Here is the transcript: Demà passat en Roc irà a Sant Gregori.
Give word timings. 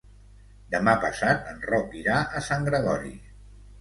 Demà 0.75 0.95
passat 1.03 1.51
en 1.53 1.61
Roc 1.73 1.93
irà 2.03 2.17
a 2.41 2.45
Sant 2.49 2.67
Gregori. 2.71 3.17